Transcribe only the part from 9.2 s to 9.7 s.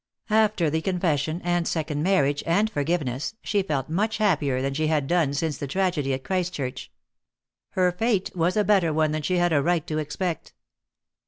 she had a